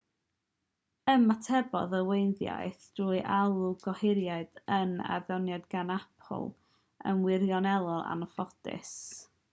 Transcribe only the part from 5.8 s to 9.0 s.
apple yn wirioneddol anffodus